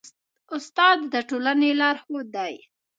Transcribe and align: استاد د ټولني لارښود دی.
استاد 0.55 0.97
د 1.11 1.13
ټولني 1.29 1.71
لارښود 1.79 2.27
دی. 2.35 2.53